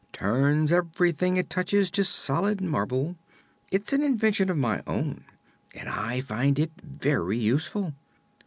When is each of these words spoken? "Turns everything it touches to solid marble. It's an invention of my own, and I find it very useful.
"Turns 0.13 0.71
everything 0.71 1.37
it 1.37 1.47
touches 1.47 1.91
to 1.91 2.03
solid 2.03 2.59
marble. 2.59 3.17
It's 3.71 3.93
an 3.93 4.01
invention 4.01 4.49
of 4.49 4.57
my 4.57 4.81
own, 4.87 5.25
and 5.75 5.87
I 5.87 6.21
find 6.21 6.57
it 6.57 6.71
very 6.81 7.37
useful. 7.37 7.93